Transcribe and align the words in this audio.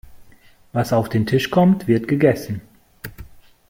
Was 0.73 0.93
auf 0.93 1.09
den 1.09 1.27
Tisch 1.27 1.51
kommt, 1.51 1.85
wird 1.87 2.07
gegessen. 2.07 2.61